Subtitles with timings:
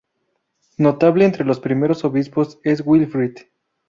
[0.79, 3.35] Notable entre los primeros obispos es Wilfrid.